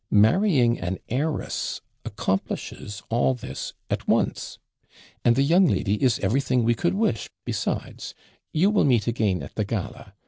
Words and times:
Marrying 0.09 0.79
an 0.79 0.97
heiress 1.09 1.79
accomplishes 2.03 3.03
all 3.09 3.35
this 3.35 3.73
at 3.87 4.07
once; 4.07 4.57
and 5.23 5.35
the 5.35 5.43
young 5.43 5.67
lady 5.67 6.01
is 6.01 6.17
everything 6.21 6.63
we 6.63 6.73
could 6.73 6.95
wish, 6.95 7.29
besides 7.45 8.15
you 8.51 8.71
will 8.71 8.83
meet 8.83 9.05
again 9.05 9.43
at 9.43 9.53
the 9.53 9.63
gala. 9.63 10.15